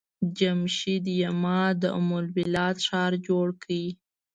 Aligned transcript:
جمشيد 0.37 1.05
يما 1.23 1.61
د 1.81 1.83
ام 1.99 2.09
البلاد 2.21 2.75
ښار 2.87 3.11
جوړ 3.27 3.47
کړ. 3.63 3.73